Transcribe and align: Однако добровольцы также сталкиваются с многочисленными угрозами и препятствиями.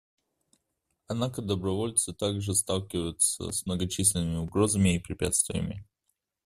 Однако 1.05 1.43
добровольцы 1.43 2.11
также 2.11 2.55
сталкиваются 2.55 3.51
с 3.51 3.67
многочисленными 3.67 4.37
угрозами 4.37 4.95
и 4.95 4.99
препятствиями. 4.99 5.85